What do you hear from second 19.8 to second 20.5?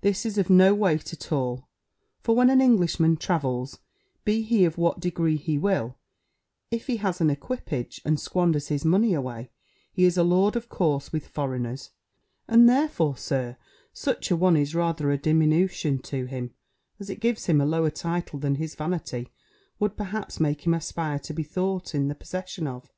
perhaps